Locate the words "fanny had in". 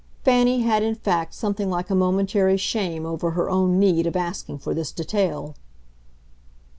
0.23-0.95